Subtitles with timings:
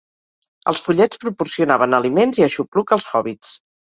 [0.71, 3.53] Els follets proporcionaven aliments i aixopluc als hòbbits.